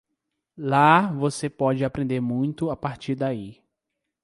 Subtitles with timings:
[0.57, 3.61] Lá você pode aprender muito a partir daí.